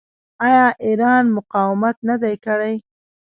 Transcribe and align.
آیا 0.45 0.65
ایران 0.85 1.23
مقاومت 1.37 1.97
نه 2.09 2.15
دی 2.21 2.35
کړی؟ 2.45 2.75